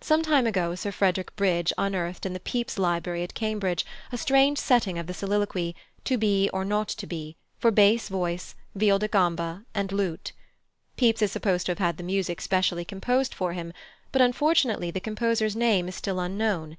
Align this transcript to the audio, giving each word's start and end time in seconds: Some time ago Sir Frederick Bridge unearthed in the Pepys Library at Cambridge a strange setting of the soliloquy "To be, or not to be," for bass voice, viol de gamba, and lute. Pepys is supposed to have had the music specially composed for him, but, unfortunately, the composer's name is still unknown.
Some 0.00 0.22
time 0.24 0.48
ago 0.48 0.74
Sir 0.74 0.90
Frederick 0.90 1.36
Bridge 1.36 1.72
unearthed 1.78 2.26
in 2.26 2.32
the 2.32 2.40
Pepys 2.40 2.76
Library 2.76 3.22
at 3.22 3.34
Cambridge 3.34 3.86
a 4.10 4.18
strange 4.18 4.58
setting 4.58 4.98
of 4.98 5.06
the 5.06 5.14
soliloquy 5.14 5.76
"To 6.06 6.18
be, 6.18 6.50
or 6.52 6.64
not 6.64 6.88
to 6.88 7.06
be," 7.06 7.36
for 7.60 7.70
bass 7.70 8.08
voice, 8.08 8.56
viol 8.74 8.98
de 8.98 9.06
gamba, 9.06 9.64
and 9.72 9.92
lute. 9.92 10.32
Pepys 10.96 11.22
is 11.22 11.30
supposed 11.30 11.66
to 11.66 11.70
have 11.70 11.78
had 11.78 11.98
the 11.98 12.02
music 12.02 12.40
specially 12.40 12.84
composed 12.84 13.32
for 13.32 13.52
him, 13.52 13.72
but, 14.10 14.20
unfortunately, 14.20 14.90
the 14.90 14.98
composer's 14.98 15.54
name 15.54 15.86
is 15.86 15.94
still 15.94 16.18
unknown. 16.18 16.76